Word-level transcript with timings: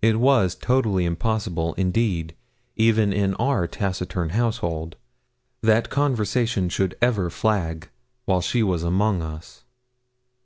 It 0.00 0.20
was 0.20 0.54
totally 0.54 1.04
impossible, 1.04 1.74
indeed, 1.74 2.36
even 2.76 3.12
in 3.12 3.34
our 3.40 3.66
taciturn 3.66 4.28
household, 4.28 4.94
that 5.62 5.90
conversation 5.90 6.68
should 6.68 6.96
ever 7.02 7.28
flag 7.28 7.88
while 8.24 8.40
she 8.40 8.62
was 8.62 8.84
among 8.84 9.20
us. 9.20 9.64